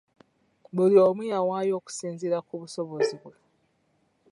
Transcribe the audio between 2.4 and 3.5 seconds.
ku busobozi bwe.